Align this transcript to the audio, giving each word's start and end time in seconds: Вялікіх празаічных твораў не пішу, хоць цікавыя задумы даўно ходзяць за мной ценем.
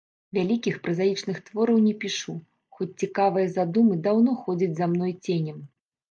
Вялікіх 0.35 0.75
празаічных 0.85 1.41
твораў 1.49 1.75
не 1.87 1.91
пішу, 2.03 2.33
хоць 2.77 2.87
цікавыя 3.03 3.51
задумы 3.57 3.97
даўно 4.07 4.33
ходзяць 4.47 4.71
за 4.79 4.85
мной 4.95 5.13
ценем. 5.29 5.61